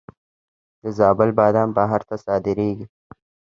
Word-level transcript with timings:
د 0.81 0.83
زابل 0.97 1.29
بادام 1.39 1.69
بهر 1.77 2.01
ته 2.09 2.15
صادریږي. 2.25 2.85